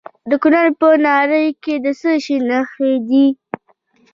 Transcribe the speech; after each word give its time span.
د 0.29 0.31
کونړ 0.43 0.67
په 0.79 0.87
ناړۍ 1.05 1.47
کې 1.63 1.75
د 1.85 1.87
څه 1.99 2.11
شي 2.23 2.37
نښې 2.49 2.93
دي؟ 3.07 3.25